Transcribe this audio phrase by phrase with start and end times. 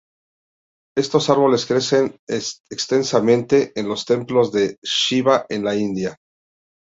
[0.97, 6.17] Estos árboles crecen extensamente en los templos de Shivá en la India.